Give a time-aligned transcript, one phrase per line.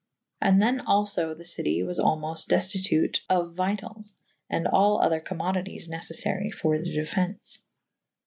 [0.41, 4.65] And [C vi b] then alio the citie was almofte deftitute of vitailes / and
[4.67, 7.59] all other commodities necel'fary for the defence.